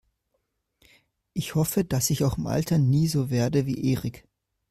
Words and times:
Ich 1.33 1.53
hoffe, 1.53 1.83
dass 1.85 2.09
ich 2.09 2.23
auch 2.23 2.39
im 2.39 2.47
Alter 2.47 2.79
nie 2.79 3.07
so 3.07 3.29
werde 3.29 3.67
wie 3.67 3.87
Erik. 3.91 4.27